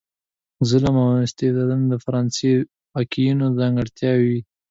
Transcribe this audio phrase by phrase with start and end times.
[0.69, 4.41] ظلم او استبداد د فرانسې د واکمنیو ځانګړتیاوې وې.